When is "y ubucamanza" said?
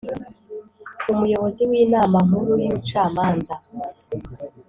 2.63-3.53